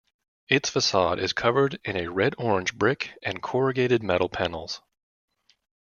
[0.49, 4.81] Its facade is covered in a red-orange brick and corrugated metal panels.